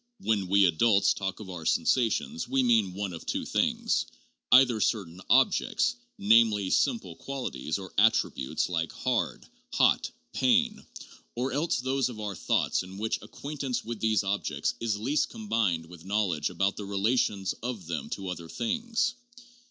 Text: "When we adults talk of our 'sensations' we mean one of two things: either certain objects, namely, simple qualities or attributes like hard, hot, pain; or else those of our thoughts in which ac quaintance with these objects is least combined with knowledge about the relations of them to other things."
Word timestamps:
"When 0.21 0.47
we 0.47 0.65
adults 0.65 1.13
talk 1.13 1.39
of 1.39 1.47
our 1.51 1.63
'sensations' 1.63 2.47
we 2.47 2.63
mean 2.63 2.95
one 2.95 3.13
of 3.13 3.23
two 3.23 3.45
things: 3.45 4.07
either 4.51 4.81
certain 4.81 5.21
objects, 5.29 5.93
namely, 6.17 6.71
simple 6.71 7.15
qualities 7.17 7.77
or 7.77 7.93
attributes 7.99 8.67
like 8.67 8.91
hard, 8.91 9.45
hot, 9.73 10.09
pain; 10.33 10.87
or 11.35 11.51
else 11.51 11.77
those 11.77 12.09
of 12.09 12.19
our 12.19 12.33
thoughts 12.35 12.81
in 12.81 12.97
which 12.97 13.19
ac 13.21 13.27
quaintance 13.27 13.85
with 13.85 13.99
these 13.99 14.23
objects 14.23 14.73
is 14.79 14.97
least 14.97 15.29
combined 15.29 15.85
with 15.85 16.03
knowledge 16.03 16.49
about 16.49 16.77
the 16.77 16.85
relations 16.85 17.53
of 17.61 17.85
them 17.85 18.09
to 18.09 18.29
other 18.29 18.49
things." 18.49 19.13